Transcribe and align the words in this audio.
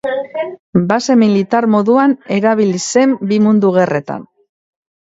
Base 0.91 1.17
militar 1.25 1.69
moduan 1.75 2.17
erabili 2.39 2.83
zen 2.89 3.17
bi 3.33 3.41
mundu 3.49 3.75
gerretan. 3.81 4.29